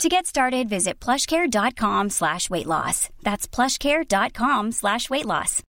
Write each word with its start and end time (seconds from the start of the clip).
To 0.00 0.08
get 0.08 0.26
started, 0.26 0.68
visit 0.68 0.94
plushcare.com 0.98 2.10
slash 2.10 2.50
weight 2.50 2.66
loss. 2.66 3.08
That's 3.22 3.46
plushcare.com 3.46 4.72
slash 4.72 5.08
weight 5.08 5.26
loss. 5.26 5.62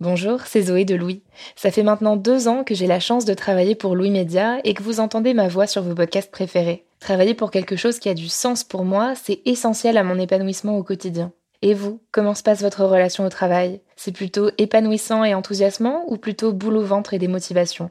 Bonjour, 0.00 0.40
c'est 0.46 0.62
Zoé 0.62 0.84
de 0.84 0.94
Louis. 0.94 1.22
Ça 1.54 1.70
fait 1.70 1.82
maintenant 1.82 2.16
deux 2.16 2.48
ans 2.48 2.64
que 2.64 2.74
j'ai 2.74 2.86
la 2.86 2.98
chance 2.98 3.24
de 3.24 3.34
travailler 3.34 3.74
pour 3.74 3.94
Louis 3.94 4.10
Média 4.10 4.58
et 4.64 4.74
que 4.74 4.82
vous 4.82 5.00
entendez 5.00 5.34
ma 5.34 5.48
voix 5.48 5.66
sur 5.66 5.82
vos 5.82 5.94
podcasts 5.94 6.30
préférés. 6.30 6.86
Travailler 6.98 7.34
pour 7.34 7.50
quelque 7.50 7.76
chose 7.76 7.98
qui 7.98 8.08
a 8.08 8.14
du 8.14 8.28
sens 8.28 8.64
pour 8.64 8.84
moi, 8.84 9.12
c'est 9.14 9.42
essentiel 9.44 9.98
à 9.98 10.02
mon 10.02 10.18
épanouissement 10.18 10.78
au 10.78 10.82
quotidien. 10.82 11.30
Et 11.60 11.74
vous, 11.74 12.00
comment 12.10 12.34
se 12.34 12.42
passe 12.42 12.62
votre 12.62 12.84
relation 12.84 13.26
au 13.26 13.28
travail? 13.28 13.80
C'est 13.94 14.12
plutôt 14.12 14.50
épanouissant 14.56 15.24
et 15.24 15.34
enthousiasmant 15.34 16.04
ou 16.08 16.16
plutôt 16.16 16.52
boule 16.52 16.78
au 16.78 16.84
ventre 16.84 17.12
et 17.14 17.18
des 17.18 17.28
motivations? 17.28 17.90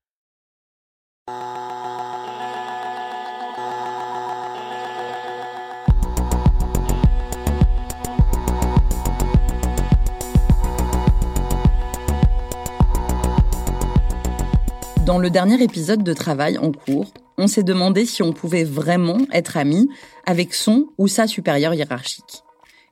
Dans 15.05 15.17
le 15.17 15.31
dernier 15.31 15.63
épisode 15.63 16.03
de 16.03 16.13
Travail 16.13 16.59
en 16.59 16.71
cours, 16.71 17.11
on 17.39 17.47
s'est 17.47 17.63
demandé 17.63 18.05
si 18.05 18.21
on 18.21 18.33
pouvait 18.33 18.63
vraiment 18.63 19.17
être 19.33 19.57
amis 19.57 19.89
avec 20.27 20.53
son 20.53 20.89
ou 20.99 21.07
sa 21.07 21.25
supérieure 21.25 21.73
hiérarchique. 21.73 22.43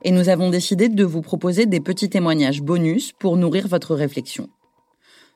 Et 0.02 0.10
nous 0.10 0.28
avons 0.28 0.50
décidé 0.50 0.88
de 0.88 1.04
vous 1.04 1.20
proposer 1.20 1.66
des 1.66 1.78
petits 1.78 2.10
témoignages 2.10 2.62
bonus 2.62 3.12
pour 3.12 3.36
nourrir 3.36 3.68
votre 3.68 3.94
réflexion. 3.94 4.48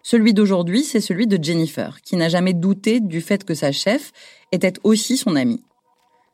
Celui 0.02 0.34
d'aujourd'hui, 0.34 0.82
c'est 0.82 1.00
celui 1.00 1.28
de 1.28 1.42
Jennifer, 1.42 2.00
qui 2.02 2.16
n'a 2.16 2.28
jamais 2.28 2.54
douté 2.54 2.98
du 2.98 3.20
fait 3.20 3.44
que 3.44 3.54
sa 3.54 3.70
chef 3.70 4.10
était 4.50 4.74
aussi 4.82 5.16
son 5.16 5.36
amie. 5.36 5.62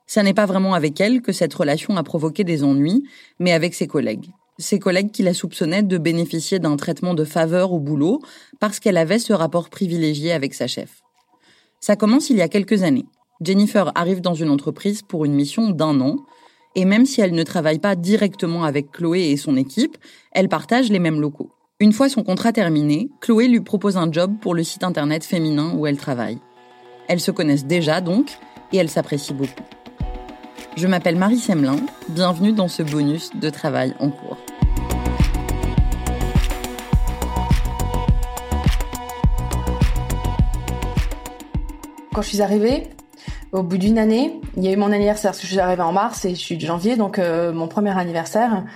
Ce 0.06 0.20
n'est 0.20 0.34
pas 0.34 0.46
vraiment 0.46 0.72
avec 0.72 1.00
elle 1.02 1.20
que 1.20 1.32
cette 1.32 1.52
relation 1.54 1.98
a 1.98 2.02
provoqué 2.02 2.44
des 2.44 2.64
ennuis, 2.64 3.04
mais 3.38 3.52
avec 3.52 3.74
ses 3.74 3.86
collègues 3.86 4.30
ses 4.60 4.78
collègues 4.78 5.10
qui 5.10 5.22
la 5.22 5.34
soupçonnaient 5.34 5.82
de 5.82 5.98
bénéficier 5.98 6.58
d'un 6.58 6.76
traitement 6.76 7.14
de 7.14 7.24
faveur 7.24 7.72
au 7.72 7.80
boulot 7.80 8.20
parce 8.60 8.78
qu'elle 8.78 8.96
avait 8.96 9.18
ce 9.18 9.32
rapport 9.32 9.70
privilégié 9.70 10.32
avec 10.32 10.54
sa 10.54 10.66
chef. 10.66 11.02
Ça 11.80 11.96
commence 11.96 12.30
il 12.30 12.36
y 12.36 12.42
a 12.42 12.48
quelques 12.48 12.82
années. 12.82 13.06
Jennifer 13.40 13.90
arrive 13.94 14.20
dans 14.20 14.34
une 14.34 14.50
entreprise 14.50 15.00
pour 15.02 15.24
une 15.24 15.34
mission 15.34 15.70
d'un 15.70 15.98
an, 16.00 16.16
et 16.76 16.84
même 16.84 17.06
si 17.06 17.22
elle 17.22 17.32
ne 17.32 17.42
travaille 17.42 17.78
pas 17.78 17.96
directement 17.96 18.64
avec 18.64 18.92
Chloé 18.92 19.30
et 19.30 19.36
son 19.38 19.56
équipe, 19.56 19.96
elle 20.32 20.48
partage 20.48 20.90
les 20.90 20.98
mêmes 20.98 21.20
locaux. 21.20 21.50
Une 21.80 21.94
fois 21.94 22.10
son 22.10 22.22
contrat 22.22 22.52
terminé, 22.52 23.08
Chloé 23.22 23.48
lui 23.48 23.62
propose 23.62 23.96
un 23.96 24.12
job 24.12 24.34
pour 24.42 24.54
le 24.54 24.62
site 24.62 24.84
internet 24.84 25.24
féminin 25.24 25.72
où 25.74 25.86
elle 25.86 25.96
travaille. 25.96 26.38
Elles 27.08 27.20
se 27.20 27.30
connaissent 27.30 27.64
déjà 27.64 28.02
donc, 28.02 28.30
et 28.72 28.76
elles 28.76 28.90
s'apprécient 28.90 29.34
beaucoup. 29.34 29.64
Je 30.76 30.86
m'appelle 30.86 31.16
Marie 31.16 31.38
Semelin, 31.38 31.76
bienvenue 32.10 32.52
dans 32.52 32.68
ce 32.68 32.82
bonus 32.82 33.30
de 33.34 33.50
travail 33.50 33.94
en 33.98 34.10
cours. 34.10 34.36
Quand 42.20 42.24
je 42.24 42.34
suis 42.34 42.42
arrivée, 42.42 42.82
au 43.52 43.62
bout 43.62 43.78
d'une 43.78 43.98
année, 43.98 44.38
il 44.58 44.62
y 44.62 44.68
a 44.68 44.72
eu 44.72 44.76
mon 44.76 44.92
anniversaire, 44.92 45.30
parce 45.30 45.40
que 45.40 45.46
je 45.46 45.52
suis 45.52 45.58
arrivée 45.58 45.80
en 45.80 45.92
mars 45.92 46.26
et 46.26 46.34
je 46.34 46.38
suis 46.38 46.58
de 46.58 46.66
janvier, 46.66 46.96
donc 46.96 47.18
euh, 47.18 47.50
mon 47.50 47.66
premier 47.66 47.98
anniversaire. 47.98 48.66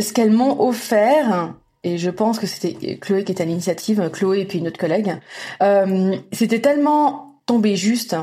Ce 0.00 0.14
qu'elles 0.14 0.30
m'ont 0.30 0.66
offert, 0.66 1.52
et 1.84 1.98
je 1.98 2.08
pense 2.08 2.38
que 2.38 2.46
c'était 2.46 2.96
Chloé 2.96 3.22
qui 3.22 3.32
était 3.32 3.42
à 3.42 3.44
l'initiative, 3.44 4.08
Chloé 4.14 4.40
et 4.40 4.44
puis 4.46 4.60
une 4.60 4.68
autre 4.68 4.78
collègue, 4.78 5.14
euh, 5.62 6.16
c'était 6.32 6.62
tellement 6.62 7.34
tombé 7.44 7.76
juste. 7.76 8.16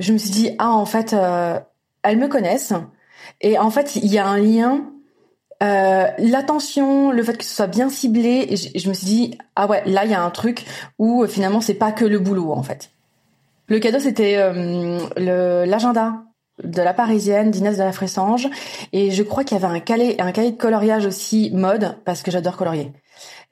Je 0.00 0.12
me 0.12 0.18
suis 0.18 0.30
dit, 0.30 0.50
ah 0.58 0.72
en 0.72 0.84
fait, 0.84 1.12
euh, 1.12 1.60
elles 2.02 2.18
me 2.18 2.26
connaissent, 2.26 2.74
et 3.40 3.56
en 3.56 3.70
fait, 3.70 3.94
il 3.94 4.12
y 4.12 4.18
a 4.18 4.26
un 4.26 4.38
lien 4.38 4.84
l'attention, 5.60 7.12
le 7.12 7.22
fait 7.22 7.36
que 7.36 7.44
ce 7.44 7.54
soit 7.54 7.68
bien 7.68 7.88
ciblé, 7.88 8.48
et 8.50 8.56
je, 8.56 8.70
je 8.74 8.88
me 8.88 8.94
suis 8.94 9.06
dit 9.06 9.38
ah 9.54 9.68
ouais 9.68 9.84
là 9.86 10.04
il 10.04 10.10
y 10.10 10.14
a 10.14 10.22
un 10.22 10.30
truc 10.30 10.64
où 10.98 11.24
finalement 11.28 11.60
c'est 11.60 11.74
pas 11.74 11.92
que 11.92 12.04
le 12.04 12.18
boulot 12.18 12.50
en 12.50 12.64
fait. 12.64 12.90
Le 13.68 13.78
cadeau, 13.80 13.98
c'était 14.00 14.36
euh, 14.38 15.66
l'agenda 15.66 16.24
de 16.64 16.82
la 16.82 16.94
Parisienne, 16.94 17.50
d'Inès 17.50 17.76
de 17.76 17.82
la 17.82 17.92
Fressange. 17.92 18.48
Et 18.92 19.10
je 19.10 19.22
crois 19.22 19.44
qu'il 19.44 19.58
y 19.58 19.64
avait 19.64 19.72
un 19.72 19.80
cahier, 19.80 20.20
un 20.20 20.32
cahier 20.32 20.52
de 20.52 20.56
coloriage 20.56 21.06
aussi 21.06 21.50
mode, 21.52 21.96
parce 22.04 22.22
que 22.22 22.30
j'adore 22.30 22.56
colorier. 22.56 22.92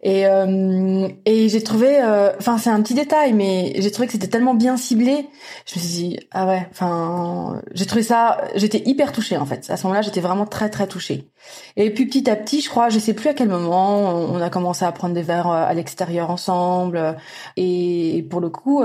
Et, 0.02 0.26
euh, 0.26 1.08
et 1.24 1.48
j'ai 1.48 1.62
trouvé, 1.62 1.98
euh, 2.02 2.30
enfin 2.38 2.58
c'est 2.58 2.68
un 2.68 2.82
petit 2.82 2.92
détail, 2.92 3.32
mais 3.32 3.72
j'ai 3.78 3.90
trouvé 3.90 4.06
que 4.06 4.12
c'était 4.12 4.28
tellement 4.28 4.54
bien 4.54 4.76
ciblé. 4.76 5.26
Je 5.64 5.78
me 5.78 5.80
suis 5.80 5.90
dit 5.90 6.20
ah 6.32 6.46
ouais, 6.46 6.66
enfin 6.70 7.62
j'ai 7.72 7.86
trouvé 7.86 8.02
ça, 8.02 8.42
j'étais 8.56 8.82
hyper 8.84 9.12
touchée 9.12 9.38
en 9.38 9.46
fait. 9.46 9.70
À 9.70 9.76
ce 9.78 9.84
moment-là, 9.84 10.02
j'étais 10.02 10.20
vraiment 10.20 10.44
très 10.44 10.68
très 10.68 10.86
touchée. 10.86 11.30
Et 11.76 11.90
puis 11.90 12.06
petit 12.06 12.28
à 12.28 12.36
petit, 12.36 12.60
je 12.60 12.68
crois, 12.68 12.90
je 12.90 12.98
sais 12.98 13.14
plus 13.14 13.30
à 13.30 13.34
quel 13.34 13.48
moment, 13.48 14.10
on 14.14 14.40
a 14.40 14.50
commencé 14.50 14.84
à 14.84 14.92
prendre 14.92 15.14
des 15.14 15.22
verres 15.22 15.50
euh, 15.50 15.64
à 15.64 15.72
l'extérieur 15.72 16.30
ensemble. 16.30 17.16
Et 17.56 18.26
pour 18.30 18.40
le 18.40 18.50
coup, 18.50 18.84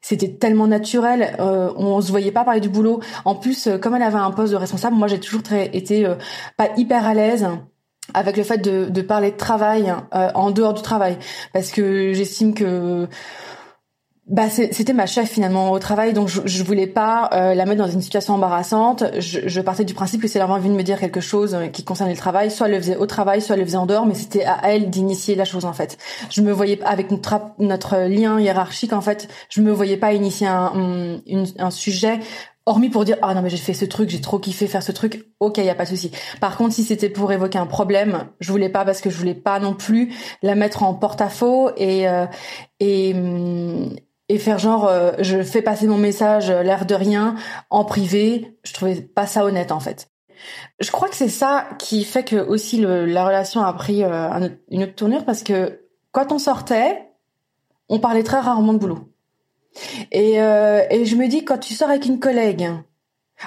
c'était 0.00 0.32
tellement 0.32 0.66
naturel, 0.66 1.36
on 1.38 2.00
se 2.00 2.10
voyait 2.10 2.32
pas 2.32 2.44
parler 2.44 2.60
du 2.60 2.68
boulot. 2.68 3.00
En 3.24 3.34
plus, 3.36 3.68
comme 3.80 3.94
elle 3.94 4.02
avait 4.02 4.18
un 4.18 4.32
poste 4.32 4.52
de 4.52 4.56
responsable, 4.58 4.96
moi 4.96 5.06
j'ai 5.06 5.20
toujours 5.20 5.42
très 5.42 5.66
été 5.68 6.06
pas 6.56 6.70
hyper 6.76 7.06
à 7.06 7.14
l'aise 7.14 7.46
avec 8.14 8.36
le 8.36 8.42
fait 8.42 8.58
de, 8.58 8.86
de 8.86 9.02
parler 9.02 9.30
de 9.30 9.36
travail 9.36 9.94
euh, 10.14 10.30
en 10.34 10.50
dehors 10.50 10.74
du 10.74 10.82
travail. 10.82 11.18
Parce 11.52 11.70
que 11.70 12.12
j'estime 12.12 12.54
que 12.54 13.08
bah 14.28 14.50
c'était 14.50 14.92
ma 14.92 15.06
chef 15.06 15.30
finalement 15.30 15.70
au 15.70 15.78
travail. 15.78 16.12
Donc 16.12 16.28
je, 16.28 16.42
je 16.44 16.62
voulais 16.62 16.86
pas 16.86 17.30
euh, 17.32 17.54
la 17.54 17.64
mettre 17.64 17.82
dans 17.82 17.90
une 17.90 18.02
situation 18.02 18.34
embarrassante. 18.34 19.04
Je, 19.18 19.40
je 19.46 19.60
partais 19.62 19.84
du 19.84 19.94
principe 19.94 20.20
que 20.20 20.28
si 20.28 20.36
elle 20.36 20.42
avait 20.42 20.52
envie 20.52 20.68
de 20.68 20.74
me 20.74 20.82
dire 20.82 21.00
quelque 21.00 21.20
chose 21.20 21.54
euh, 21.54 21.68
qui 21.68 21.82
concernait 21.82 22.12
le 22.12 22.18
travail. 22.18 22.50
Soit 22.50 22.66
elle 22.66 22.74
le 22.74 22.80
faisait 22.80 22.96
au 22.96 23.06
travail 23.06 23.40
soit 23.40 23.54
elle 23.54 23.60
le 23.60 23.66
faisait 23.66 23.78
en 23.78 23.86
dehors. 23.86 24.04
Mais 24.04 24.14
c'était 24.14 24.44
à 24.44 24.60
elle 24.64 24.90
d'initier 24.90 25.34
la 25.34 25.46
chose 25.46 25.64
en 25.64 25.72
fait. 25.72 25.96
Je 26.30 26.42
me 26.42 26.52
voyais 26.52 26.78
avec 26.84 27.10
notre, 27.10 27.40
notre 27.58 27.96
lien 28.06 28.38
hiérarchique 28.38 28.92
en 28.92 29.00
fait 29.00 29.28
je 29.48 29.62
me 29.62 29.72
voyais 29.72 29.96
pas 29.96 30.12
initier 30.12 30.46
un, 30.46 30.72
un, 30.74 31.44
un 31.58 31.70
sujet 31.70 32.20
hormis 32.68 32.90
pour 32.90 33.04
dire 33.04 33.16
ah 33.22 33.34
non 33.34 33.42
mais 33.42 33.50
j'ai 33.50 33.56
fait 33.56 33.74
ce 33.74 33.84
truc, 33.84 34.10
j'ai 34.10 34.20
trop 34.20 34.38
kiffé 34.38 34.66
faire 34.66 34.82
ce 34.82 34.92
truc, 34.92 35.26
ok 35.40 35.58
y 35.58 35.68
a 35.68 35.74
pas 35.74 35.84
de 35.84 35.88
souci. 35.88 36.12
Par 36.40 36.56
contre 36.56 36.74
si 36.74 36.84
c'était 36.84 37.08
pour 37.08 37.32
évoquer 37.32 37.58
un 37.58 37.66
problème, 37.66 38.28
je 38.40 38.52
voulais 38.52 38.68
pas 38.68 38.84
parce 38.84 39.00
que 39.00 39.10
je 39.10 39.16
voulais 39.16 39.34
pas 39.34 39.58
non 39.58 39.74
plus 39.74 40.12
la 40.42 40.54
mettre 40.54 40.82
en 40.82 40.94
porte-à-faux 40.94 41.70
et 41.76 42.08
euh, 42.08 42.26
et 42.78 43.14
hum, 43.14 43.96
et 44.28 44.38
faire 44.38 44.58
genre 44.58 44.86
euh, 44.86 45.12
je 45.18 45.42
fais 45.42 45.62
passer 45.62 45.86
mon 45.86 45.96
message 45.96 46.50
euh, 46.50 46.62
l'air 46.62 46.84
de 46.84 46.94
rien 46.94 47.36
en 47.70 47.84
privé, 47.84 48.54
je 48.62 48.72
trouvais 48.74 49.00
pas 49.00 49.26
ça 49.26 49.44
honnête 49.44 49.72
en 49.72 49.80
fait. 49.80 50.10
Je 50.78 50.90
crois 50.92 51.08
que 51.08 51.16
c'est 51.16 51.28
ça 51.28 51.66
qui 51.78 52.04
fait 52.04 52.22
que 52.22 52.36
aussi 52.36 52.76
le, 52.76 53.06
la 53.06 53.24
relation 53.24 53.62
a 53.62 53.72
pris 53.72 54.04
une 54.04 54.82
autre 54.84 54.94
tournure 54.94 55.24
parce 55.24 55.42
que 55.42 55.80
quand 56.12 56.30
on 56.30 56.38
sortait, 56.38 57.08
on 57.88 57.98
parlait 57.98 58.22
très 58.22 58.38
rarement 58.38 58.72
de 58.72 58.78
boulot. 58.78 59.08
Et, 60.12 60.34
et 60.34 61.04
je 61.04 61.16
me 61.16 61.28
dis 61.28 61.44
quand 61.44 61.58
tu 61.58 61.74
sors 61.74 61.88
avec 61.88 62.06
une 62.06 62.18
collègue 62.18 62.68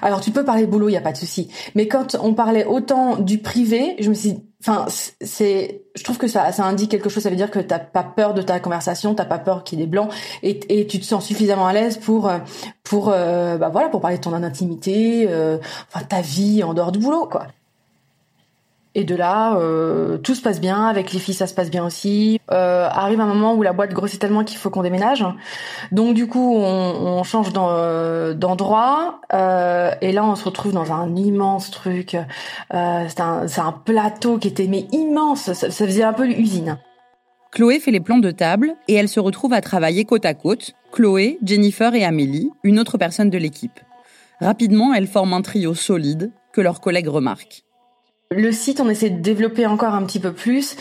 alors 0.01 0.21
tu 0.21 0.31
peux 0.31 0.45
parler 0.45 0.65
boulot, 0.65 0.89
il 0.89 0.93
y 0.93 0.97
a 0.97 1.01
pas 1.01 1.11
de 1.11 1.17
souci. 1.17 1.51
Mais 1.75 1.87
quand 1.87 2.15
on 2.21 2.33
parlait 2.33 2.65
autant 2.65 3.17
du 3.17 3.39
privé, 3.39 3.97
je 3.99 4.09
me 4.09 4.13
suis, 4.13 4.37
enfin, 4.61 4.85
c'est, 5.19 5.83
je 5.95 6.03
trouve 6.03 6.17
que 6.17 6.27
ça, 6.27 6.51
ça 6.51 6.63
indique 6.63 6.89
quelque 6.91 7.09
chose. 7.09 7.23
Ça 7.23 7.29
veut 7.29 7.35
dire 7.35 7.51
que 7.51 7.59
t'as 7.59 7.79
pas 7.79 8.03
peur 8.03 8.33
de 8.33 8.41
ta 8.41 8.59
conversation, 8.59 9.13
t'as 9.15 9.25
pas 9.25 9.39
peur 9.39 9.63
qu'il 9.63 9.79
des 9.79 9.87
blancs, 9.87 10.11
et, 10.43 10.79
et 10.79 10.87
tu 10.87 10.99
te 10.99 11.05
sens 11.05 11.25
suffisamment 11.25 11.67
à 11.67 11.73
l'aise 11.73 11.97
pour, 11.97 12.31
pour, 12.83 13.09
euh, 13.09 13.57
bah 13.57 13.69
voilà, 13.69 13.89
pour 13.89 13.99
parler 13.99 14.17
de 14.17 14.23
ton 14.23 14.33
intimité, 14.33 15.25
euh, 15.29 15.57
enfin 15.93 16.05
ta 16.05 16.21
vie 16.21 16.63
en 16.63 16.73
dehors 16.73 16.91
du 16.91 16.99
boulot, 16.99 17.27
quoi. 17.29 17.47
Et 18.93 19.05
de 19.05 19.15
là, 19.15 19.55
euh, 19.55 20.17
tout 20.17 20.35
se 20.35 20.41
passe 20.41 20.59
bien. 20.59 20.85
Avec 20.85 21.13
les 21.13 21.19
filles, 21.19 21.33
ça 21.33 21.47
se 21.47 21.53
passe 21.53 21.71
bien 21.71 21.85
aussi. 21.85 22.41
Euh, 22.51 22.87
arrive 22.91 23.21
un 23.21 23.25
moment 23.25 23.53
où 23.53 23.63
la 23.63 23.71
boîte 23.71 23.93
grossit 23.93 24.19
tellement 24.19 24.43
qu'il 24.43 24.57
faut 24.57 24.69
qu'on 24.69 24.83
déménage. 24.83 25.25
Donc 25.93 26.13
du 26.13 26.27
coup, 26.27 26.55
on, 26.57 27.19
on 27.19 27.23
change 27.23 27.47
euh, 27.55 28.33
d'endroit. 28.33 29.21
Euh, 29.33 29.91
et 30.01 30.11
là, 30.11 30.25
on 30.25 30.35
se 30.35 30.43
retrouve 30.43 30.73
dans 30.73 30.91
un 30.91 31.15
immense 31.15 31.71
truc. 31.71 32.15
Euh, 32.73 33.05
c'est 33.07 33.21
un, 33.21 33.45
un, 33.57 33.71
plateau 33.71 34.37
qui 34.37 34.49
était 34.49 34.65
immense. 34.91 35.53
Ça 35.53 35.69
faisait 35.69 36.03
un 36.03 36.13
peu 36.13 36.25
l'usine. 36.25 36.77
Chloé 37.51 37.79
fait 37.79 37.91
les 37.91 37.99
plans 37.99 38.17
de 38.17 38.31
table 38.31 38.75
et 38.87 38.93
elle 38.93 39.09
se 39.09 39.19
retrouve 39.19 39.53
à 39.53 39.61
travailler 39.61 40.03
côte 40.03 40.25
à 40.25 40.33
côte. 40.33 40.71
Chloé, 40.91 41.37
Jennifer 41.43 41.93
et 41.95 42.03
Amélie, 42.03 42.49
une 42.63 42.79
autre 42.79 42.97
personne 42.97 43.29
de 43.29 43.37
l'équipe. 43.37 43.79
Rapidement, 44.41 44.93
elles 44.93 45.07
forment 45.07 45.35
un 45.35 45.41
trio 45.41 45.73
solide 45.75 46.31
que 46.51 46.61
leurs 46.61 46.81
collègues 46.81 47.07
remarquent. 47.07 47.63
Le 48.31 48.53
site, 48.53 48.79
on 48.79 48.89
essaie 48.89 49.09
de 49.09 49.21
développer 49.21 49.65
encore 49.65 49.93
un 49.93 50.05
petit 50.05 50.21
peu 50.21 50.31
plus. 50.31 50.77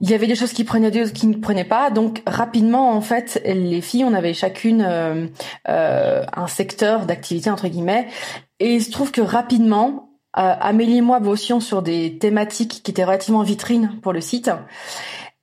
Il 0.00 0.08
y 0.08 0.14
avait 0.14 0.28
des 0.28 0.36
choses 0.36 0.52
qui 0.52 0.62
prenaient, 0.62 0.92
d'autres 0.92 1.12
qui 1.12 1.26
ne 1.26 1.34
prenaient 1.34 1.64
pas. 1.64 1.90
Donc 1.90 2.22
rapidement, 2.26 2.92
en 2.92 3.00
fait, 3.00 3.42
les 3.44 3.80
filles, 3.80 4.04
on 4.04 4.14
avait 4.14 4.34
chacune 4.34 4.84
euh, 4.86 5.26
euh, 5.68 6.24
un 6.32 6.46
secteur 6.46 7.04
d'activité 7.04 7.50
entre 7.50 7.66
guillemets. 7.66 8.06
Et 8.60 8.74
il 8.74 8.84
se 8.84 8.92
trouve 8.92 9.10
que 9.10 9.20
rapidement, 9.20 10.10
euh, 10.38 10.54
Amélie 10.60 10.98
et 10.98 11.00
moi 11.00 11.18
bossions 11.18 11.58
sur 11.58 11.82
des 11.82 12.18
thématiques 12.18 12.82
qui 12.84 12.90
étaient 12.92 13.04
relativement 13.04 13.42
vitrines 13.42 13.98
pour 14.00 14.12
le 14.12 14.20
site. 14.20 14.50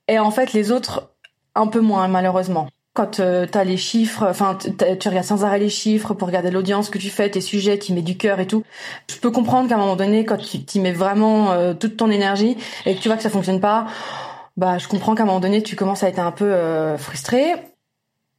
Et 0.08 0.20
en 0.20 0.32
fait, 0.32 0.54
les 0.54 0.72
autres, 0.72 1.14
un 1.56 1.68
peu 1.68 1.82
moins 1.82 2.08
malheureusement 2.08 2.70
quand 2.94 3.20
euh, 3.20 3.48
tu 3.52 3.58
as 3.58 3.64
les 3.64 3.78
chiffres, 3.78 4.26
enfin 4.30 4.56
tu 4.58 5.08
regardes 5.10 5.26
sans 5.26 5.44
arrêt 5.44 5.60
les 5.60 5.70
chiffres 5.70 6.14
pour 6.14 6.28
regarder 6.28 6.52
l'audience 6.52 6.90
que 6.90 7.00
tu 7.00 7.10
fais, 7.10 7.30
tes 7.30 7.42
sujets, 7.42 7.80
tu 7.80 7.92
mets 7.92 8.04
du 8.04 8.18
cœur 8.18 8.40
et 8.40 8.46
tout. 8.46 8.64
Je 9.10 9.18
peux 9.18 9.32
comprendre 9.32 9.68
qu'à 9.68 9.76
un 9.76 9.80
moment 9.80 9.96
donné, 9.96 10.26
quand 10.26 10.38
tu 10.38 10.58
y 10.58 10.80
mets 10.80 10.92
vraiment 10.92 11.52
euh, 11.52 11.74
toute 11.74 11.98
ton 11.98 12.12
énergie 12.12 12.56
et 12.86 12.96
que 12.96 13.02
tu 13.02 13.08
vois 13.08 13.18
que 13.18 13.24
ça 13.24 13.32
fonctionne 13.32 13.60
pas, 13.60 13.88
bah 14.58 14.78
je 14.78 14.88
comprends 14.88 15.16
qu'à 15.16 15.24
un 15.24 15.26
moment 15.26 15.40
donné, 15.40 15.64
tu 15.64 15.76
commences 15.76 16.04
à 16.04 16.08
être 16.08 16.20
un 16.20 16.32
peu 16.32 16.46
euh, 16.46 16.98
frustré. 16.98 17.56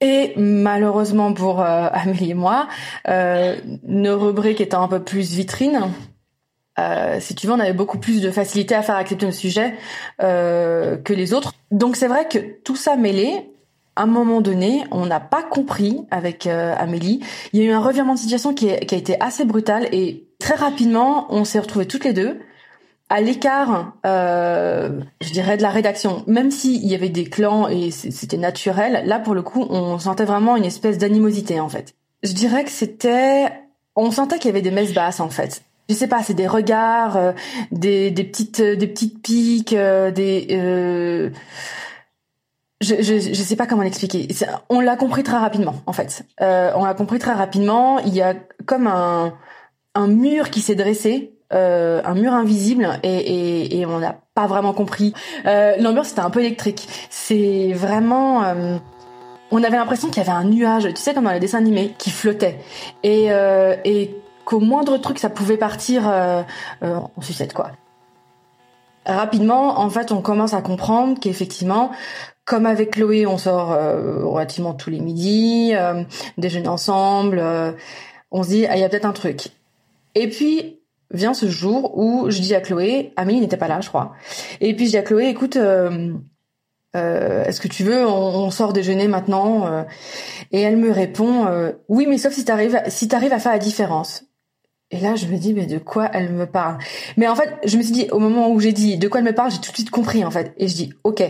Et 0.00 0.34
malheureusement 0.36 1.32
pour 1.32 1.60
Amélie 1.62 2.30
et 2.30 2.34
moi, 2.34 2.68
nos 3.06 4.18
rubriques 4.18 4.60
étant 4.60 4.82
un 4.82 4.88
peu 4.88 5.02
plus 5.02 5.32
vitrines, 5.32 5.80
si 7.20 7.34
tu 7.34 7.46
veux, 7.46 7.54
on 7.54 7.60
avait 7.60 7.72
beaucoup 7.72 7.98
plus 7.98 8.20
de 8.20 8.30
facilité 8.30 8.74
à 8.74 8.82
faire 8.82 8.96
accepter 8.96 9.26
nos 9.26 9.32
sujets 9.32 9.74
que 10.18 11.12
les 11.12 11.32
autres. 11.32 11.54
Donc 11.70 11.96
c'est 11.96 12.08
vrai 12.08 12.28
que 12.28 12.38
tout 12.38 12.76
ça 12.76 12.96
mêlé, 12.96 13.53
un 13.96 14.06
moment 14.06 14.40
donné, 14.40 14.84
on 14.90 15.06
n'a 15.06 15.20
pas 15.20 15.42
compris 15.42 16.04
avec 16.10 16.46
euh, 16.46 16.74
Amélie. 16.76 17.20
Il 17.52 17.60
y 17.60 17.62
a 17.62 17.66
eu 17.66 17.72
un 17.72 17.80
revirement 17.80 18.14
de 18.14 18.18
situation 18.18 18.54
qui, 18.54 18.74
qui 18.76 18.94
a 18.94 18.98
été 18.98 19.20
assez 19.20 19.44
brutal 19.44 19.88
et 19.92 20.28
très 20.38 20.54
rapidement, 20.54 21.26
on 21.30 21.44
s'est 21.44 21.60
retrouvés 21.60 21.86
toutes 21.86 22.04
les 22.04 22.12
deux 22.12 22.38
à 23.10 23.20
l'écart, 23.20 23.94
euh, 24.06 25.00
je 25.20 25.30
dirais, 25.30 25.56
de 25.56 25.62
la 25.62 25.70
rédaction. 25.70 26.24
Même 26.26 26.50
s'il 26.50 26.84
y 26.86 26.94
avait 26.94 27.10
des 27.10 27.24
clans 27.24 27.68
et 27.68 27.90
c'était 27.90 28.38
naturel, 28.38 29.06
là 29.06 29.18
pour 29.18 29.34
le 29.34 29.42
coup, 29.42 29.66
on 29.70 29.98
sentait 29.98 30.24
vraiment 30.24 30.56
une 30.56 30.64
espèce 30.64 30.98
d'animosité 30.98 31.60
en 31.60 31.68
fait. 31.68 31.94
Je 32.22 32.32
dirais 32.32 32.64
que 32.64 32.70
c'était, 32.70 33.52
on 33.94 34.10
sentait 34.10 34.38
qu'il 34.38 34.46
y 34.46 34.50
avait 34.50 34.62
des 34.62 34.70
messes 34.70 34.94
basses 34.94 35.20
en 35.20 35.28
fait. 35.28 35.62
Je 35.90 35.94
sais 35.94 36.08
pas, 36.08 36.22
c'est 36.22 36.34
des 36.34 36.48
regards, 36.48 37.16
euh, 37.18 37.32
des, 37.70 38.10
des 38.10 38.24
petites, 38.24 38.62
des 38.62 38.86
petites 38.86 39.22
piques, 39.22 39.74
des 39.74 41.30
je, 42.80 42.96
je, 43.00 43.18
je 43.18 43.42
sais 43.42 43.56
pas 43.56 43.66
comment 43.66 43.82
l'expliquer. 43.82 44.28
On 44.68 44.80
l'a 44.80 44.96
compris 44.96 45.22
très 45.22 45.38
rapidement, 45.38 45.76
en 45.86 45.92
fait. 45.92 46.24
Euh, 46.40 46.72
on 46.76 46.84
l'a 46.84 46.94
compris 46.94 47.18
très 47.18 47.32
rapidement. 47.32 47.98
Il 48.00 48.14
y 48.14 48.22
a 48.22 48.34
comme 48.66 48.86
un, 48.86 49.34
un 49.94 50.06
mur 50.06 50.50
qui 50.50 50.60
s'est 50.60 50.74
dressé, 50.74 51.34
euh, 51.52 52.02
un 52.04 52.14
mur 52.14 52.32
invisible, 52.32 52.88
et, 53.02 53.16
et, 53.16 53.78
et 53.78 53.86
on 53.86 54.00
n'a 54.00 54.16
pas 54.34 54.46
vraiment 54.46 54.72
compris. 54.72 55.14
Euh, 55.46 55.76
L'ambiance 55.78 56.08
c'était 56.08 56.20
un 56.20 56.30
peu 56.30 56.40
électrique. 56.40 56.88
C'est 57.10 57.72
vraiment. 57.74 58.44
Euh, 58.44 58.76
on 59.50 59.62
avait 59.62 59.76
l'impression 59.76 60.08
qu'il 60.08 60.22
y 60.22 60.26
avait 60.26 60.36
un 60.36 60.44
nuage, 60.44 60.88
tu 60.88 60.96
sais, 61.00 61.14
comme 61.14 61.24
dans 61.24 61.30
les 61.30 61.40
dessins 61.40 61.58
animés, 61.58 61.94
qui 61.98 62.10
flottait. 62.10 62.58
Et, 63.04 63.30
euh, 63.30 63.76
et 63.84 64.16
qu'au 64.44 64.58
moindre 64.58 64.96
truc, 64.98 65.18
ça 65.18 65.30
pouvait 65.30 65.56
partir 65.56 66.08
euh, 66.08 66.42
euh, 66.82 66.96
en 66.96 67.20
sucette, 67.20 67.52
quoi 67.52 67.70
rapidement, 69.06 69.80
en 69.80 69.90
fait, 69.90 70.12
on 70.12 70.22
commence 70.22 70.54
à 70.54 70.62
comprendre 70.62 71.18
qu'effectivement, 71.20 71.90
comme 72.44 72.66
avec 72.66 72.92
Chloé, 72.92 73.26
on 73.26 73.38
sort 73.38 73.72
euh, 73.72 74.24
relativement 74.24 74.74
tous 74.74 74.90
les 74.90 75.00
midis, 75.00 75.72
euh, 75.74 76.04
déjeuner 76.36 76.68
ensemble. 76.68 77.38
Euh, 77.38 77.72
on 78.30 78.42
se 78.42 78.48
dit, 78.48 78.66
ah, 78.66 78.76
il 78.76 78.80
y 78.80 78.84
a 78.84 78.88
peut-être 78.88 79.06
un 79.06 79.12
truc. 79.12 79.48
Et 80.14 80.28
puis 80.28 80.80
vient 81.10 81.34
ce 81.34 81.48
jour 81.48 81.96
où 81.96 82.30
je 82.30 82.40
dis 82.40 82.54
à 82.54 82.60
Chloé, 82.60 83.12
Amélie 83.16 83.40
n'était 83.40 83.56
pas 83.56 83.68
là, 83.68 83.80
je 83.80 83.88
crois. 83.88 84.14
Et 84.60 84.74
puis 84.74 84.86
je 84.86 84.90
dis 84.90 84.96
à 84.96 85.02
Chloé, 85.02 85.28
écoute, 85.28 85.56
est-ce 85.56 87.60
que 87.60 87.68
tu 87.68 87.84
veux, 87.84 88.06
on, 88.06 88.50
sort 88.50 88.72
déjeuner 88.72 89.06
maintenant 89.06 89.84
Et 90.50 90.60
elle 90.60 90.76
me 90.76 90.90
répond, 90.90 91.72
oui, 91.88 92.06
mais 92.08 92.18
sauf 92.18 92.32
si 92.32 92.44
t'arrives, 92.44 92.80
si 92.88 93.06
t'arrives 93.06 93.32
à 93.32 93.38
faire 93.38 93.52
la 93.52 93.58
différence. 93.58 94.24
Et 94.94 95.00
là, 95.00 95.16
je 95.16 95.26
me 95.26 95.36
dis, 95.36 95.54
mais 95.54 95.66
de 95.66 95.78
quoi 95.78 96.08
elle 96.12 96.30
me 96.30 96.46
parle? 96.46 96.78
Mais 97.16 97.26
en 97.26 97.34
fait, 97.34 97.52
je 97.64 97.76
me 97.76 97.82
suis 97.82 97.92
dit, 97.92 98.06
au 98.12 98.20
moment 98.20 98.48
où 98.50 98.60
j'ai 98.60 98.72
dit 98.72 98.96
de 98.96 99.08
quoi 99.08 99.18
elle 99.18 99.26
me 99.26 99.34
parle, 99.34 99.50
j'ai 99.50 99.58
tout 99.58 99.72
de 99.72 99.76
suite 99.76 99.90
compris, 99.90 100.24
en 100.24 100.30
fait. 100.30 100.54
Et 100.56 100.68
je 100.68 100.74
dis, 100.74 100.92
ok. 101.02 101.20